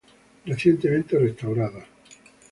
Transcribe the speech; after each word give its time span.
Recientemente 0.47 1.15
restaurada. 1.19 1.85